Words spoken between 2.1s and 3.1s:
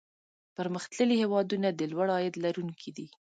عاید لرونکي دي.